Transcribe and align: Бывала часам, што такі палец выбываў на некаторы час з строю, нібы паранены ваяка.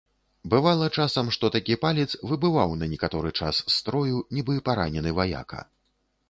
Бывала 0.51 0.85
часам, 1.01 1.27
што 1.35 1.51
такі 1.55 1.75
палец 1.83 2.07
выбываў 2.31 2.73
на 2.81 2.89
некаторы 2.95 3.29
час 3.41 3.61
з 3.75 3.75
строю, 3.77 4.23
нібы 4.39 4.57
паранены 4.71 5.09
ваяка. 5.21 5.61